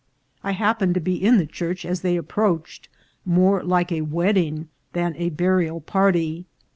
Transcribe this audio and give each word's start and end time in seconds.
I 0.43 0.53
happened 0.53 0.95
to 0.95 0.99
be 0.99 1.13
in 1.23 1.37
the 1.37 1.45
church 1.45 1.85
as 1.85 2.01
they 2.01 2.15
approached, 2.17 2.89
more 3.23 3.61
like 3.61 3.91
a 3.91 4.01
wedding 4.01 4.67
than 4.93 5.15
a 5.15 5.29
burial 5.29 5.79
party. 5.79 6.47